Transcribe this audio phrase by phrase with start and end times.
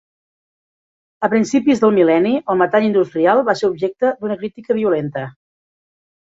[1.27, 5.29] A principis del mil·lenni, el metall industrial va ser objecte d'una crítica violenta.